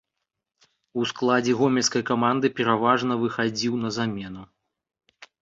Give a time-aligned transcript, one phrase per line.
[1.01, 4.43] У складзе гомельскай каманды пераважна выхадзіў на замену.